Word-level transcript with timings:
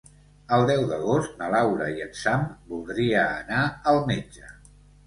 El 0.55 0.63
deu 0.69 0.85
d'agost 0.91 1.35
na 1.43 1.51
Laura 1.57 1.91
i 1.99 2.03
en 2.09 2.17
Sam 2.23 2.49
voldria 2.73 3.31
anar 3.39 3.65
al 3.95 4.07
metge. 4.15 4.53